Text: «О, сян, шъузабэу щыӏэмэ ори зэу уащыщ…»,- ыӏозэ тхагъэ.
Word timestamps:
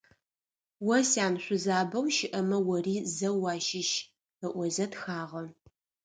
«О, 0.95 0.97
сян, 1.09 1.33
шъузабэу 1.43 2.05
щыӏэмэ 2.15 2.57
ори 2.73 2.95
зэу 3.15 3.37
уащыщ…»,- 3.43 3.91
ыӏозэ 4.47 4.85
тхагъэ. 4.91 5.43